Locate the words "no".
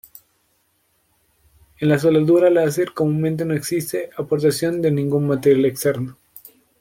3.45-3.53